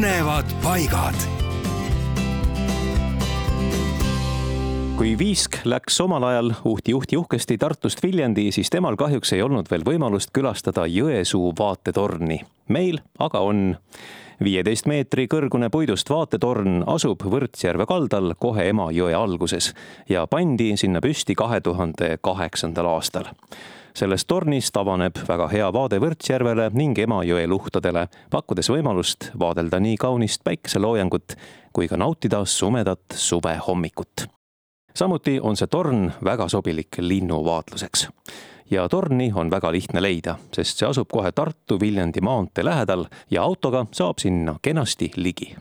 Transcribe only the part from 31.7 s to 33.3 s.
kui ka nautida sumedat